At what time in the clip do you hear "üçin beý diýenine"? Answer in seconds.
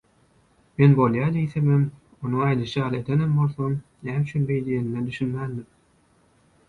4.27-5.05